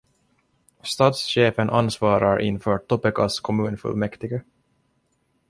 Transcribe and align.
Stadschefen 0.81 1.69
ansvarar 1.69 2.39
inför 2.39 2.77
Topekas 2.77 3.39
kommunfullmäktige. 3.39 4.43